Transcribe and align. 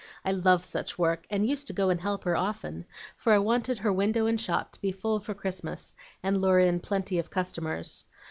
I 0.25 0.31
love 0.31 0.65
such 0.65 0.97
work, 0.97 1.27
and 1.29 1.47
used 1.47 1.67
to 1.67 1.73
go 1.73 1.91
and 1.91 2.01
help 2.01 2.23
her 2.23 2.35
often, 2.35 2.85
for 3.15 3.33
I 3.33 3.37
wanted 3.37 3.77
her 3.77 3.93
window 3.93 4.25
and 4.25 4.41
shop 4.41 4.71
to 4.71 4.81
be 4.81 4.91
full 4.91 5.19
for 5.19 5.35
Christmas, 5.35 5.93
and 6.23 6.41
lure 6.41 6.57
in 6.57 6.79
plenty 6.79 7.19
of 7.19 7.29
customers. 7.29 8.03